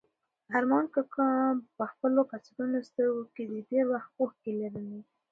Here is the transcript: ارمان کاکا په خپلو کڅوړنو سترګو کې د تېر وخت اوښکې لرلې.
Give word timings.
ارمان 0.57 0.85
کاکا 0.93 1.29
په 1.77 1.83
خپلو 1.91 2.21
کڅوړنو 2.31 2.79
سترګو 2.89 3.23
کې 3.33 3.43
د 3.51 3.53
تېر 3.69 3.85
وخت 3.93 4.11
اوښکې 4.21 4.51
لرلې. 4.61 5.01